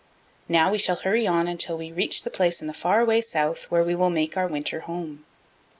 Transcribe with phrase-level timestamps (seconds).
[0.49, 3.65] Now we shall hurry on until we reach the place in the far away South
[3.65, 5.25] where we will make our winter home."